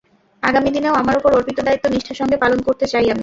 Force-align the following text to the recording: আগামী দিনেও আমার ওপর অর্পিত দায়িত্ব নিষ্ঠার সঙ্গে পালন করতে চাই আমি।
আগামী 0.43 0.69
দিনেও 0.71 0.93
আমার 0.93 1.15
ওপর 1.17 1.31
অর্পিত 1.33 1.57
দায়িত্ব 1.63 1.85
নিষ্ঠার 1.87 2.19
সঙ্গে 2.21 2.37
পালন 2.37 2.59
করতে 2.67 2.85
চাই 2.87 3.05
আমি। 3.05 3.19